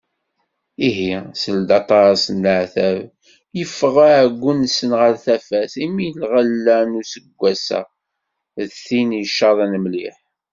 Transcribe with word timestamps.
Ihi 0.87 1.11
seld 1.41 1.69
aṭaṣ 1.79 2.21
n 2.35 2.37
leεtab, 2.43 2.99
yeffeɣ 3.57 3.95
εeggu-nsen 4.07 4.91
ɣer 4.99 5.13
tafat, 5.25 5.73
imi 5.85 6.07
lɣella 6.21 6.77
n 6.89 6.97
useggas-a 6.99 7.81
d 8.69 8.69
tin 8.85 9.09
icaḍen 9.23 9.73
mliḥ. 9.83 10.15